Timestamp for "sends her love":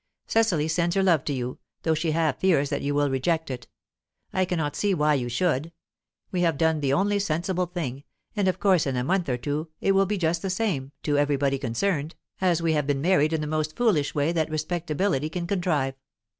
0.67-1.23